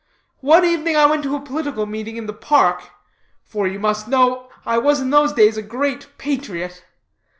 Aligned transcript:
One 0.39 0.65
evening 0.65 0.95
I 0.97 1.05
went 1.05 1.21
to 1.25 1.35
a 1.35 1.39
political 1.39 1.85
meeting 1.85 2.17
in 2.17 2.25
the 2.25 2.33
Park 2.33 2.89
for 3.43 3.67
you 3.67 3.79
must 3.79 4.07
know, 4.07 4.49
I 4.65 4.79
was 4.79 4.99
in 4.99 5.11
those 5.11 5.31
days 5.31 5.57
a 5.57 5.61
great 5.61 6.07
patriot. 6.17 6.83